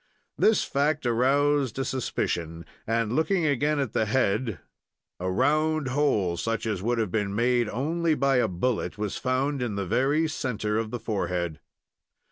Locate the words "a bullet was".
8.37-9.17